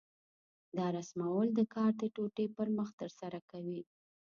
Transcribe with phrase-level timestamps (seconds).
[0.77, 3.81] دا رسمول د کار د ټوټې پر مخ ترسره کېږي.